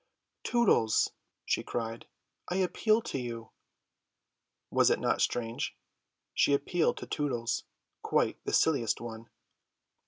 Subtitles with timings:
[0.41, 1.11] "Tootles,"
[1.45, 2.07] she cried,
[2.49, 3.51] "I appeal to you."
[4.71, 5.77] Was it not strange?
[6.33, 7.65] She appealed to Tootles,
[8.01, 9.29] quite the silliest one.